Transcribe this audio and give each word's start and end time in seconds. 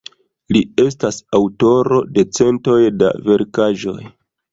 Li 0.55 0.59
estas 0.83 1.19
aŭtoro 1.39 1.99
de 2.15 2.23
centoj 2.37 2.79
da 3.03 3.11
verkaĵoj. 3.29 3.99